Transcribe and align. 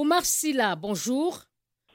Omar 0.00 0.24
Silla, 0.24 0.76
bonjour. 0.76 1.40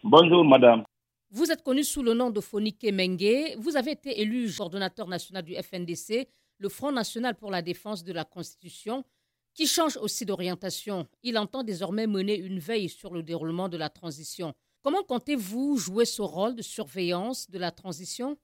Bonjour, 0.03 0.43
madame. 0.43 0.83
Vous 1.31 1.53
êtes 1.53 1.63
connu 1.63 1.85
sous 1.85 2.03
le 2.03 2.13
nom 2.13 2.31
de 2.31 2.41
Fonike 2.41 2.91
Mengue. 2.91 3.55
Vous 3.59 3.77
avez 3.77 3.91
été 3.91 4.19
élu 4.19 4.51
coordonnateur 4.57 5.07
national 5.07 5.41
du 5.41 5.55
FNDC, 5.55 6.27
le 6.59 6.67
Front 6.67 6.91
national 6.91 7.35
pour 7.35 7.49
la 7.49 7.61
défense 7.61 8.03
de 8.03 8.11
la 8.11 8.25
Constitution, 8.25 9.05
qui 9.53 9.67
change 9.67 9.95
aussi 9.95 10.25
d'orientation. 10.25 11.07
Il 11.23 11.37
entend 11.37 11.63
désormais 11.63 12.05
mener 12.05 12.35
une 12.35 12.59
veille 12.59 12.89
sur 12.89 13.13
le 13.13 13.23
déroulement 13.23 13.69
de 13.69 13.77
la 13.77 13.87
transition. 13.87 14.53
Comment 14.81 15.03
comptez-vous 15.03 15.77
jouer 15.77 16.03
ce 16.03 16.21
rôle 16.21 16.57
de 16.57 16.61
surveillance 16.61 17.49
de 17.49 17.57
la 17.57 17.71
transition? 17.71 18.35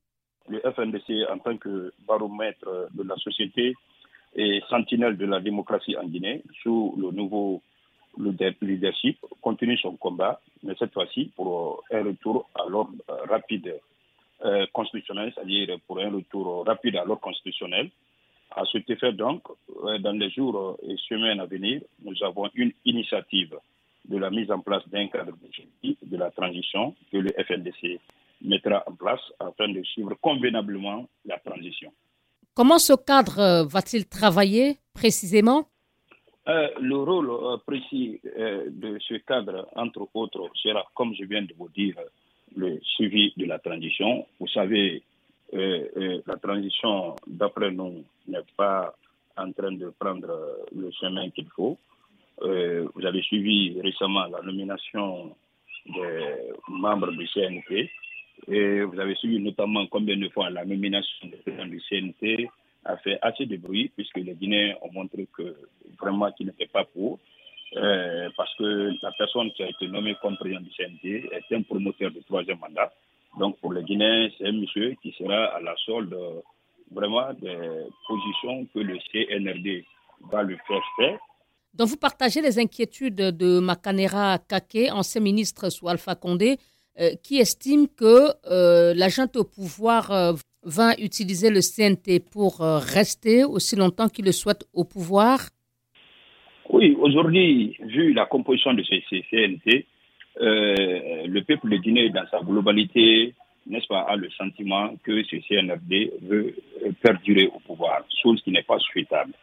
Le 0.47 0.61
FNDC, 0.61 1.29
en 1.29 1.37
tant 1.37 1.57
que 1.57 1.91
baromètre 2.07 2.65
de 2.93 3.03
la 3.03 3.17
société 3.17 3.73
et 4.37 4.61
sentinelle 4.69 5.17
de 5.17 5.25
la 5.25 5.41
démocratie 5.41 5.97
en 5.97 6.05
Guinée, 6.05 6.45
sous 6.63 6.95
le 6.97 7.11
nouveau 7.11 7.61
leadership, 8.61 9.17
continue 9.41 9.77
son 9.77 9.95
combat, 9.95 10.39
mais 10.63 10.75
cette 10.77 10.93
fois-ci 10.93 11.31
pour 11.35 11.83
un 11.91 12.03
retour 12.03 12.49
à 12.55 12.69
l'ordre 12.69 12.93
rapide 13.29 13.79
euh, 14.45 14.65
constitutionnel, 14.73 15.31
c'est-à-dire 15.35 15.77
pour 15.87 15.99
un 15.99 16.09
retour 16.09 16.65
rapide 16.65 16.95
à 16.97 17.05
l'ordre 17.05 17.21
constitutionnel. 17.21 17.89
À 18.51 18.63
cet 18.71 18.89
effet, 18.89 19.11
donc, 19.13 19.43
euh, 19.83 19.97
dans 19.99 20.13
les 20.13 20.29
jours 20.31 20.77
et 20.81 20.95
semaines 21.07 21.39
à 21.39 21.45
venir, 21.45 21.81
nous 22.03 22.15
avons 22.23 22.49
une 22.55 22.71
initiative 22.85 23.55
de 24.05 24.17
la 24.17 24.29
mise 24.29 24.49
en 24.51 24.59
place 24.59 24.87
d'un 24.89 25.07
cadre 25.07 25.33
de 25.83 26.17
la 26.17 26.31
transition 26.31 26.95
que 27.11 27.17
le 27.17 27.31
FNDC 27.43 27.99
mettra 28.41 28.83
en 28.87 28.93
place 28.93 29.19
afin 29.39 29.69
de 29.69 29.83
suivre 29.83 30.15
convenablement 30.21 31.07
la 31.25 31.37
transition. 31.39 31.91
Comment 32.53 32.79
ce 32.79 32.93
cadre 32.93 33.39
euh, 33.39 33.65
va-t-il 33.65 34.07
travailler 34.07 34.77
précisément? 34.93 35.65
Euh, 36.47 36.67
le 36.79 36.95
rôle 36.95 37.29
euh, 37.29 37.57
précis 37.65 38.19
euh, 38.37 38.65
de 38.69 38.97
ce 38.99 39.15
cadre, 39.15 39.67
entre 39.75 40.07
autres, 40.13 40.49
sera, 40.55 40.83
comme 40.95 41.13
je 41.13 41.25
viens 41.25 41.41
de 41.43 41.53
vous 41.57 41.69
dire, 41.69 41.95
le 42.55 42.79
suivi 42.81 43.33
de 43.37 43.45
la 43.45 43.59
transition. 43.59 44.25
Vous 44.39 44.47
savez, 44.47 45.03
la 45.51 46.35
transition, 46.37 47.15
d'après 47.27 47.71
nous, 47.71 48.03
n'est 48.27 48.37
pas 48.55 48.93
en 49.37 49.51
train 49.51 49.71
de 49.71 49.91
prendre 49.99 50.31
le 50.75 50.89
chemin 50.91 51.29
qu'il 51.31 51.47
faut. 51.55 51.77
vous 52.41 53.05
avez 53.05 53.21
suivi 53.23 53.79
récemment 53.81 54.25
la 54.27 54.41
nomination 54.41 55.35
des 55.85 56.51
membres 56.67 57.11
du 57.11 57.27
CNP 57.27 57.89
et 58.47 58.81
vous 58.81 58.99
avez 58.99 59.15
suivi 59.15 59.39
notamment 59.39 59.85
combien 59.87 60.17
de 60.17 60.29
fois 60.29 60.49
la 60.49 60.65
nomination 60.65 61.27
des 61.27 61.37
présidents 61.37 61.65
du 61.67 61.81
CNP 61.89 62.49
a 62.89 62.97
fait 62.97 63.19
assez 63.21 63.45
de 63.45 63.57
bruit 63.57 63.91
puisque 63.95 64.17
les 64.17 64.33
Guinéens 64.33 64.75
ont 64.81 64.91
montré 64.91 65.27
que 65.35 65.55
vraiment 65.99 66.31
qu'ils 66.31 66.47
n'étaient 66.47 66.67
pas 66.67 66.85
pour. 66.85 67.19
Euh, 67.77 68.29
parce 68.35 68.53
que 68.55 68.91
la 69.03 69.11
personne 69.11 69.51
qui 69.51 69.61
a 69.61 69.69
été 69.69 69.87
nommée 69.87 70.15
comme 70.21 70.35
président 70.37 70.61
du 70.61 70.71
CND 70.71 71.29
est 71.31 71.55
un 71.55 71.61
promoteur 71.61 72.09
du 72.11 72.23
troisième 72.23 72.57
mandat. 72.59 72.91
Donc 73.37 73.59
pour 73.59 73.73
les 73.73 73.83
Guinéens, 73.83 74.29
c'est 74.37 74.47
un 74.47 74.53
monsieur 74.53 74.95
qui 75.01 75.11
sera 75.17 75.45
à 75.55 75.59
la 75.61 75.75
solde 75.85 76.15
vraiment 76.91 77.31
des 77.33 77.57
positions 78.07 78.65
que 78.73 78.79
le 78.79 78.97
CNRD 79.11 79.85
va 80.31 80.43
lui 80.43 80.57
faire 80.67 80.81
faire. 80.97 81.19
Donc 81.73 81.87
vous 81.89 81.97
partagez 81.97 82.41
les 82.41 82.57
inquiétudes 82.57 83.15
de 83.15 83.59
Makanera 83.59 84.39
Kake, 84.39 84.91
ancien 84.91 85.21
ministre 85.21 85.69
sous 85.69 85.87
Alpha 85.87 86.15
Condé, 86.15 86.57
euh, 86.99 87.11
qui 87.23 87.37
estime 87.39 87.87
que 87.87 88.31
euh, 88.47 88.93
l'agent 88.95 89.27
au 89.35 89.43
pouvoir 89.43 90.11
euh, 90.11 90.33
va 90.63 90.93
utiliser 90.99 91.49
le 91.49 91.61
CNT 91.61 92.19
pour 92.31 92.61
euh, 92.61 92.79
rester 92.79 93.43
aussi 93.43 93.75
longtemps 93.75 94.09
qu'il 94.09 94.25
le 94.25 94.31
souhaite 94.31 94.65
au 94.73 94.83
pouvoir? 94.83 95.39
Oui, 96.69 96.95
aujourd'hui, 96.99 97.77
vu 97.79 98.13
la 98.13 98.25
composition 98.25 98.73
de 98.73 98.83
ce 98.83 98.95
CNT, 99.29 99.85
euh, 100.41 101.25
le 101.27 101.41
peuple 101.43 101.69
de 101.69 101.77
Guinée 101.77 102.09
dans 102.09 102.27
sa 102.29 102.39
globalité, 102.39 103.33
n'est-ce 103.67 103.87
pas, 103.87 104.01
a 104.01 104.15
le 104.15 104.29
sentiment 104.31 104.95
que 105.03 105.23
ce 105.23 105.37
CNRD 105.47 106.11
veut 106.21 106.55
perdurer 107.01 107.47
au 107.47 107.59
pouvoir, 107.59 108.03
chose 108.21 108.41
qui 108.43 108.51
n'est 108.51 108.63
pas 108.63 108.79
souhaitable. 108.79 109.33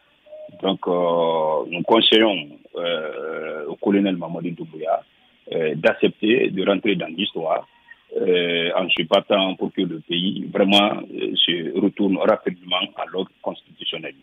Donc, 0.62 0.86
euh, 0.86 1.64
nous 1.70 1.82
conseillons 1.82 2.48
euh, 2.76 3.66
au 3.66 3.76
colonel 3.76 4.16
Mamadou 4.16 4.50
Doumbouya 4.50 5.02
euh, 5.52 5.74
d'accepter 5.74 6.50
de 6.50 6.64
rentrer 6.66 6.94
dans 6.96 7.06
l'histoire 7.06 7.66
euh, 8.14 8.70
en 8.76 8.88
se 8.88 9.02
battant 9.02 9.56
pour 9.56 9.72
que 9.72 9.82
le 9.82 10.00
pays 10.00 10.48
vraiment 10.52 11.02
euh, 11.12 11.34
se 11.34 11.78
retourne 11.78 12.16
rapidement 12.18 12.80
à 12.96 13.04
l'ordre 13.10 13.30
constitutionnel. 13.42 14.14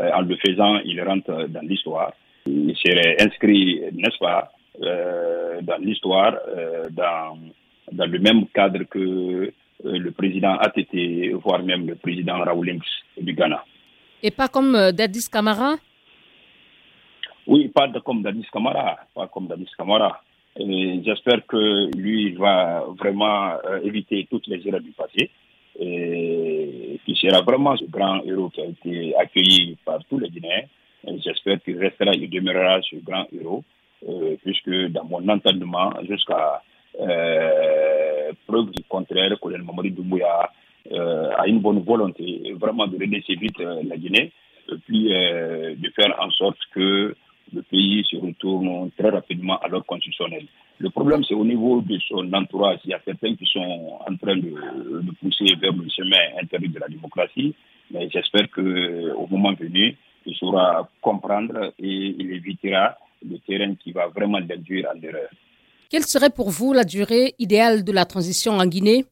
Euh, 0.00 0.10
en 0.14 0.22
le 0.22 0.36
faisant, 0.36 0.78
il 0.84 1.02
rentre 1.02 1.48
dans 1.48 1.60
l'histoire. 1.60 2.12
Il 2.46 2.74
serait 2.76 3.16
inscrit, 3.20 3.80
n'est-ce 3.92 4.18
pas, 4.18 4.50
dans 4.80 5.78
l'histoire, 5.80 6.34
dans, 6.90 7.38
dans 7.92 8.06
le 8.06 8.18
même 8.18 8.46
cadre 8.48 8.82
que 8.84 9.52
le 9.84 10.10
président 10.10 10.56
ATT, 10.56 11.30
voire 11.34 11.62
même 11.62 11.86
le 11.86 11.94
président 11.94 12.38
Raoulings 12.38 12.80
du 13.20 13.32
Ghana. 13.32 13.64
Et 14.22 14.30
pas 14.32 14.48
comme 14.48 14.90
Dadis 14.92 15.28
Camara 15.30 15.76
Oui, 17.46 17.68
pas 17.68 17.86
de, 17.86 18.00
comme 18.00 18.22
Dadis 18.22 18.46
Camara, 18.52 18.98
pas 19.14 19.28
comme 19.28 19.46
Dadis 19.46 19.70
Camara. 19.76 20.20
J'espère 20.56 21.46
que 21.46 21.96
lui 21.96 22.32
va 22.32 22.84
vraiment 22.98 23.52
euh, 23.64 23.80
éviter 23.82 24.26
toutes 24.30 24.46
les 24.48 24.66
erreurs 24.66 24.80
du 24.80 24.92
passé 24.92 25.30
et 25.80 27.00
qu'il 27.04 27.16
sera 27.16 27.40
vraiment 27.42 27.76
ce 27.76 27.84
grand 27.86 28.22
héros 28.24 28.50
qui 28.50 28.60
a 28.60 28.66
été 28.66 29.16
accueilli 29.16 29.76
par 29.84 30.04
tous 30.04 30.18
les 30.18 30.28
Guinéens. 30.28 30.64
J'espère 31.24 31.62
qu'il 31.62 31.78
restera, 31.78 32.12
il 32.14 32.28
demeurera 32.30 32.80
ce 32.82 32.96
grand 32.96 33.26
héros, 33.32 33.64
euh, 34.08 34.36
puisque 34.44 34.70
dans 34.90 35.04
mon 35.04 35.26
entendement, 35.28 35.92
jusqu'à 36.08 36.62
euh, 37.00 38.32
preuve 38.46 38.70
du 38.70 38.84
contraire, 38.84 39.34
Colonel 39.40 39.62
Mamadi 39.62 39.90
Doumbouya 39.90 40.50
euh, 40.92 41.30
a 41.36 41.46
une 41.46 41.60
bonne 41.60 41.82
volonté 41.82 42.52
vraiment 42.58 42.86
de 42.86 42.96
redresser 42.98 43.34
vite 43.34 43.58
la 43.58 43.96
Guinée, 43.96 44.32
et 44.70 44.76
puis 44.86 45.08
de 45.08 45.90
faire 45.96 46.14
en 46.20 46.30
sorte 46.30 46.58
que 46.72 47.16
le 47.52 47.62
pays 47.62 48.04
se 48.10 48.16
retourne 48.16 48.90
très 48.98 49.10
rapidement 49.10 49.58
à 49.58 49.68
l'ordre 49.68 49.86
constitutionnel. 49.86 50.46
Le 50.78 50.90
problème, 50.90 51.22
c'est 51.24 51.34
au 51.34 51.44
niveau 51.44 51.80
de 51.80 51.98
son 52.08 52.32
entourage. 52.32 52.80
Il 52.84 52.90
y 52.90 52.94
a 52.94 53.00
certains 53.04 53.34
qui 53.34 53.46
sont 53.46 53.98
en 54.06 54.16
train 54.16 54.36
de, 54.36 55.02
de 55.02 55.10
pousser 55.20 55.54
vers 55.60 55.72
le 55.72 55.88
chemin 55.88 56.40
interdit 56.42 56.68
de 56.68 56.78
la 56.78 56.88
démocratie, 56.88 57.54
mais 57.90 58.08
j'espère 58.10 58.50
qu'au 58.50 59.26
moment 59.30 59.52
venu, 59.52 59.96
il 60.26 60.34
saura 60.36 60.88
comprendre 61.00 61.72
et 61.78 62.14
il 62.18 62.32
évitera 62.32 62.96
le 63.28 63.38
terrain 63.38 63.74
qui 63.74 63.92
va 63.92 64.08
vraiment 64.08 64.38
l'induire 64.38 64.88
en 64.94 65.00
erreur. 65.00 65.28
Quelle 65.90 66.04
serait 66.04 66.30
pour 66.30 66.50
vous 66.50 66.72
la 66.72 66.84
durée 66.84 67.34
idéale 67.38 67.84
de 67.84 67.92
la 67.92 68.04
transition 68.04 68.52
en 68.52 68.66
Guinée? 68.66 69.04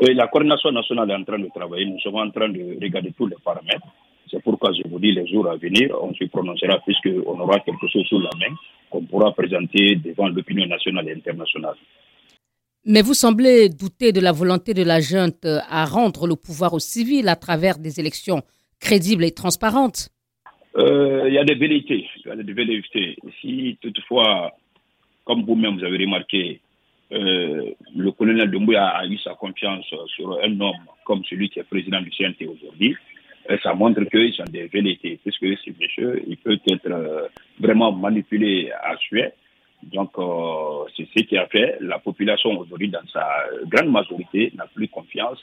Et 0.00 0.12
La 0.12 0.26
coordination 0.26 0.72
nationale 0.72 1.10
est 1.10 1.14
en 1.14 1.24
train 1.24 1.38
de 1.38 1.48
travailler. 1.54 1.86
Nous 1.86 2.00
sommes 2.00 2.16
en 2.16 2.30
train 2.30 2.48
de 2.48 2.78
regarder 2.82 3.12
tous 3.12 3.26
les 3.26 3.36
paramètres. 3.44 3.86
C'est 4.30 4.42
pourquoi 4.42 4.72
je 4.72 4.88
vous 4.88 4.98
dis 4.98 5.12
les 5.12 5.26
jours 5.26 5.48
à 5.48 5.56
venir, 5.56 5.94
on 6.00 6.14
se 6.14 6.24
prononcera 6.24 6.78
puisqu'on 6.80 7.38
aura 7.38 7.60
quelque 7.60 7.86
chose 7.88 8.06
sous 8.06 8.20
la 8.20 8.30
main 8.38 8.54
qu'on 8.90 9.02
pourra 9.02 9.32
présenter 9.32 9.96
devant 9.96 10.28
l'opinion 10.28 10.66
nationale 10.66 11.08
et 11.08 11.12
internationale. 11.12 11.76
Mais 12.86 13.02
vous 13.02 13.14
semblez 13.14 13.70
douter 13.70 14.12
de 14.12 14.20
la 14.20 14.32
volonté 14.32 14.74
de 14.74 14.82
la 14.82 15.00
junte 15.00 15.46
à 15.46 15.84
rendre 15.86 16.26
le 16.26 16.36
pouvoir 16.36 16.74
aux 16.74 16.78
civils 16.78 17.28
à 17.28 17.36
travers 17.36 17.78
des 17.78 17.98
élections 17.98 18.42
crédibles 18.78 19.24
et 19.24 19.32
transparentes. 19.32 20.10
Il 20.76 20.82
euh, 20.82 21.30
y 21.30 21.38
a 21.38 21.44
des 21.44 21.54
vérités. 21.54 22.06
Il 22.24 22.28
y 22.28 22.30
a 22.30 22.36
des 22.36 22.52
vérités. 22.52 23.16
Si 23.40 23.78
toutefois, 23.80 24.52
comme 25.24 25.44
vous-même 25.44 25.78
vous 25.78 25.84
avez 25.84 26.04
remarqué, 26.04 26.60
euh, 27.12 27.70
le 27.96 28.10
colonel 28.12 28.50
Doumbouya 28.50 28.86
a 28.88 29.06
eu 29.06 29.16
sa 29.18 29.34
confiance 29.34 29.86
sur 30.08 30.38
un 30.42 30.60
homme 30.60 30.84
comme 31.04 31.22
celui 31.24 31.48
qui 31.48 31.60
est 31.60 31.64
président 31.64 32.00
du 32.00 32.10
CNT 32.10 32.46
aujourd'hui, 32.46 32.96
ça 33.62 33.74
montre 33.74 34.04
qu'ils 34.04 34.34
sont 34.34 34.44
des 34.44 34.66
vérités, 34.66 35.18
puisque 35.22 35.58
ce 35.58 35.70
monsieur, 35.80 36.22
il 36.26 36.36
peut 36.36 36.58
être 36.70 36.90
euh, 36.90 37.28
vraiment 37.60 37.92
manipulé 37.92 38.70
à 38.72 38.96
suer. 38.96 39.30
Donc, 39.82 40.12
euh, 40.18 40.84
c'est 40.96 41.06
ce 41.14 41.24
qui 41.24 41.36
a 41.36 41.46
fait 41.46 41.76
la 41.80 41.98
population 41.98 42.58
aujourd'hui, 42.58 42.88
dans 42.88 43.06
sa 43.12 43.26
grande 43.66 43.90
majorité, 43.90 44.50
n'a 44.56 44.66
plus 44.66 44.88
confiance 44.88 45.38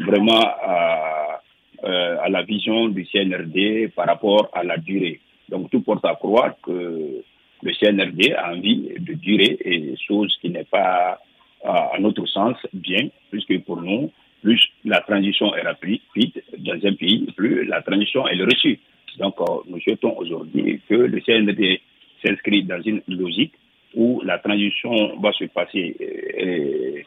vraiment 0.00 0.42
à, 0.42 1.40
euh, 1.84 2.16
à 2.22 2.28
la 2.28 2.42
vision 2.42 2.88
du 2.88 3.06
CNRD 3.06 3.92
par 3.94 4.06
rapport 4.06 4.50
à 4.52 4.62
la 4.62 4.76
durée. 4.76 5.20
Donc, 5.48 5.70
tout 5.70 5.80
porte 5.80 6.04
à 6.04 6.14
croire 6.14 6.54
que 6.62 7.22
le 7.62 7.72
CNRD 7.72 8.34
a 8.34 8.52
envie 8.52 8.90
de 8.98 9.14
durer, 9.14 9.56
et 9.64 9.94
chose 10.06 10.36
qui 10.42 10.50
n'est 10.50 10.64
pas, 10.64 11.18
à 11.64 11.98
notre 11.98 12.26
sens, 12.26 12.56
bien, 12.74 13.08
puisque 13.30 13.64
pour 13.64 13.80
nous, 13.80 14.12
plus 14.42 14.62
la 14.84 15.00
transition 15.00 15.54
est 15.56 15.62
rapide 15.62 16.42
dans 16.58 16.88
un 16.88 16.94
pays, 16.94 17.26
plus 17.36 17.64
la 17.64 17.82
transition 17.82 18.26
est 18.28 18.42
reçue. 18.42 18.78
Donc, 19.18 19.34
euh, 19.40 19.44
nous 19.68 19.80
souhaitons 19.80 20.16
aujourd'hui 20.18 20.80
que 20.88 20.94
le 20.94 21.20
CND 21.20 21.80
s'inscrit 22.24 22.64
dans 22.64 22.80
une 22.82 23.02
logique 23.08 23.54
où 23.94 24.20
la 24.24 24.38
transition 24.38 25.18
va 25.20 25.32
se 25.32 25.44
passer 25.44 25.96
euh, 26.00 27.00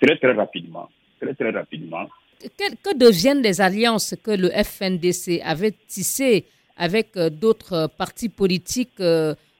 très, 0.00 0.16
très 0.16 0.32
rapidement. 0.32 0.88
Très, 1.20 1.34
très 1.34 1.50
rapidement. 1.50 2.06
Que, 2.40 2.74
que, 2.82 2.96
deviennent 2.96 3.42
les 3.42 3.60
alliances 3.60 4.14
que 4.24 4.30
le 4.30 4.48
FNDC 4.48 5.42
avait 5.44 5.74
tissées 5.86 6.44
avec 6.78 7.08
euh, 7.16 7.28
d'autres 7.28 7.90
partis 7.98 8.30
politiques 8.30 9.02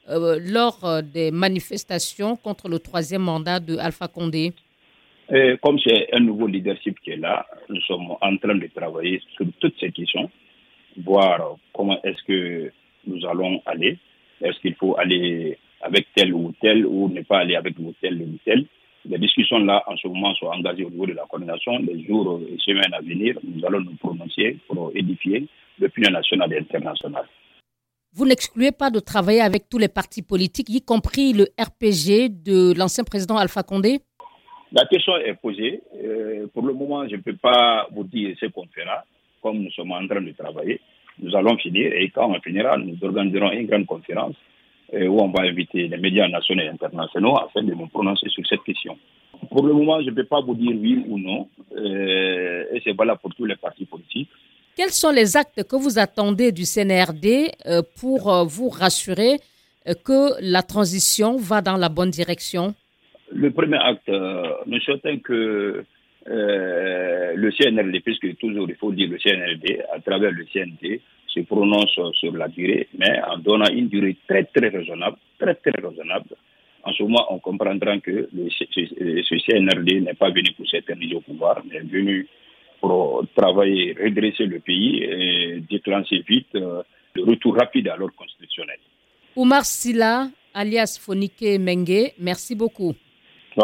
lors 0.09 1.03
des 1.05 1.31
manifestations 1.31 2.35
contre 2.35 2.69
le 2.69 2.81
troisième 2.81 3.23
mandat 3.23 3.61
de 3.61 3.77
Alpha 3.77 4.09
Condé? 4.09 4.53
Comme 5.63 5.79
c'est 5.79 6.13
un 6.13 6.21
nouveau 6.21 6.47
leadership 6.47 6.99
qui 7.01 7.11
est 7.11 7.17
là, 7.17 7.47
nous 7.69 7.81
sommes 7.83 8.11
en 8.21 8.37
train 8.37 8.55
de 8.57 8.67
travailler 8.75 9.23
sur 9.37 9.47
toutes 9.61 9.79
ces 9.79 9.93
questions, 9.93 10.29
voir 11.05 11.57
comment 11.73 12.03
est-ce 12.03 12.23
que 12.25 12.73
nous 13.07 13.25
allons 13.27 13.63
aller. 13.67 13.99
Est-ce 14.43 14.59
qu'il 14.61 14.75
faut 14.75 14.99
aller 14.99 15.57
avec 15.83 16.07
tel 16.15 16.35
ou 16.35 16.53
tel 16.61 16.85
ou 16.85 17.09
ne 17.09 17.23
pas 17.23 17.39
aller 17.39 17.57
avec 17.57 17.75
tel 18.01 18.23
ou 18.23 18.39
tel 18.45 18.67
les 19.09 19.19
discussions 19.19 19.59
là, 19.61 19.83
en 19.87 19.97
ce 19.97 20.09
moment, 20.09 20.35
sont 20.35 20.47
engagées 20.47 20.85
au 20.85 20.91
niveau 20.91 21.07
de 21.07 21.13
la 21.13 21.25
coordination. 21.25 21.79
Les 21.79 22.05
jours 22.07 22.41
et 22.47 22.59
semaines 22.59 22.93
à 22.93 23.01
venir, 23.01 23.39
nous 23.43 23.65
allons 23.65 23.81
nous 23.81 23.97
prononcer 23.97 24.59
pour 24.69 24.93
édifier 24.95 25.47
l'opinion 25.79 26.11
nationale 26.11 26.53
et 26.53 26.59
internationale. 26.59 27.27
Vous 28.13 28.27
n'excluez 28.27 28.73
pas 28.73 28.91
de 28.91 28.99
travailler 29.01 29.41
avec 29.41 29.69
tous 29.71 29.79
les 29.79 29.89
partis 29.89 30.23
politiques, 30.23 30.69
y 30.69 30.83
compris 30.83 31.33
le 31.33 31.45
RPG 31.59 32.43
de 32.43 32.77
l'ancien 32.77 33.05
président 33.05 33.37
Alpha 33.37 33.63
Condé? 33.63 34.01
La 34.73 34.87
question 34.87 35.17
est 35.17 35.35
posée. 35.35 35.81
Euh, 36.03 36.47
pour 36.55 36.65
le 36.65 36.73
moment, 36.73 37.07
je 37.09 37.17
ne 37.17 37.21
peux 37.21 37.37
pas 37.37 37.89
vous 37.93 38.05
dire 38.05 38.37
ce 38.39 38.47
qu'on 38.47 38.67
fera, 38.67 39.05
comme 39.43 39.59
nous 39.59 39.71
sommes 39.73 39.93
en 39.93 40.07
train 40.07 40.21
de 40.21 40.33
travailler. 40.33 40.81
Nous 41.19 41.35
allons 41.37 41.57
finir 41.59 41.93
et 41.93 42.09
quand 42.11 42.31
on 42.31 42.41
finira, 42.41 42.77
nous 42.79 42.97
organiserons 43.03 43.51
une 43.51 43.67
grande 43.67 43.87
conférence 43.87 44.37
où 44.93 45.21
on 45.23 45.29
va 45.29 45.45
inviter 45.45 45.87
les 45.87 45.99
médias 45.99 46.27
nationaux 46.27 46.63
et 46.63 46.69
internationaux 46.69 47.37
afin 47.39 47.63
de 47.63 47.73
nous 47.75 47.87
prononcer 47.87 48.29
sur 48.29 48.45
cette 48.47 48.65
question. 48.65 48.97
Pour 49.49 49.67
le 49.67 49.73
moment, 49.73 50.01
je 50.03 50.11
ne 50.11 50.15
peux 50.15 50.25
pas 50.25 50.41
vous 50.41 50.55
dire 50.55 50.73
oui 50.79 51.05
ou 51.09 51.19
non, 51.19 51.49
euh, 51.77 52.65
et 52.73 52.81
c'est 52.85 52.93
valable 52.93 53.21
pour 53.21 53.35
tous 53.35 53.47
les 53.47 53.57
partis 53.57 53.85
politiques. 53.85 54.29
Quels 54.77 54.91
sont 54.91 55.11
les 55.11 55.37
actes 55.37 55.65
que 55.65 55.77
vous 55.77 55.99
attendez 55.99 56.53
du 56.53 56.65
CNRD 56.65 57.51
euh, 57.67 57.83
pour 58.01 58.33
euh, 58.33 58.45
vous 58.45 58.69
rassurer 58.69 59.39
que 60.05 60.41
la 60.41 60.63
transition 60.63 61.37
va 61.37 61.63
dans 61.63 61.77
la 61.77 61.89
bonne 61.89 62.11
direction? 62.11 62.75
Le 63.41 63.51
premier 63.53 63.79
acte, 63.79 64.11
nous 64.67 64.81
souhaitons 64.81 65.19
que 65.21 65.83
le 66.27 67.51
CNRD, 67.53 68.03
puisque 68.05 68.37
toujours 68.37 68.69
il 68.69 68.77
faut 68.77 68.93
dire 68.93 69.09
le 69.09 69.19
CNRD, 69.19 69.81
à 69.95 69.99
travers 70.01 70.31
le 70.31 70.45
CNT, 70.53 71.01
se 71.27 71.41
prononce 71.41 71.99
sur 72.21 72.37
la 72.37 72.49
durée, 72.49 72.89
mais 72.99 73.19
en 73.31 73.39
donnant 73.39 73.71
une 73.71 73.89
durée 73.89 74.17
très 74.29 74.45
très 74.45 74.69
raisonnable, 74.69 75.17
très 75.39 75.55
très 75.55 75.71
raisonnable. 75.71 76.37
En 76.83 76.93
ce 76.93 77.03
moment, 77.03 77.27
on 77.31 77.39
comprendra 77.39 77.99
que 77.99 78.29
ce, 78.33 79.39
CNRD 79.47 80.03
n'est 80.03 80.15
pas 80.15 80.31
venu 80.31 80.51
pour 80.57 80.69
s'éterniser 80.69 81.15
au 81.15 81.21
pouvoir, 81.21 81.63
mais 81.67 81.77
est 81.77 81.81
venu 81.81 82.27
pour 82.81 83.25
travailler, 83.35 83.97
redresser 83.99 84.45
le 84.47 84.61
pays 84.61 85.03
et 85.03 85.63
déclencher 85.71 86.25
vite 86.29 86.55
euh, 86.55 86.83
le 87.15 87.25
retour 87.25 87.57
rapide 87.57 87.89
à 87.89 87.97
l'ordre 87.97 88.15
constitutionnel. 88.15 88.79
Oumar 89.37 89.65
Silla, 89.65 90.29
alias 90.55 90.99
Fonike 91.01 91.59
Mengue, 91.59 92.13
merci 92.19 92.55
beaucoup. 92.55 92.95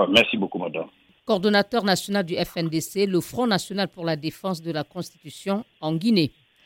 Merci 0.08 0.36
beaucoup, 0.36 0.58
madame. 0.58 0.86
Coordonnateur 1.24 1.82
national 1.84 2.24
du 2.24 2.36
FNDC, 2.36 3.06
le 3.06 3.20
Front 3.20 3.46
national 3.46 3.88
pour 3.88 4.04
la 4.04 4.16
défense 4.16 4.62
de 4.62 4.70
la 4.70 4.84
Constitution 4.84 5.64
en 5.80 5.94
Guinée. 5.96 6.32